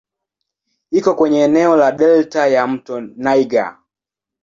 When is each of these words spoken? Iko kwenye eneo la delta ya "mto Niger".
Iko 0.91 1.15
kwenye 1.15 1.39
eneo 1.43 1.75
la 1.77 1.91
delta 1.91 2.47
ya 2.47 2.67
"mto 2.67 3.01
Niger". 3.01 3.77